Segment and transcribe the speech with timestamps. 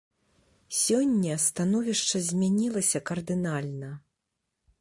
[0.83, 3.89] Сёння становішча змянілася кардынальна.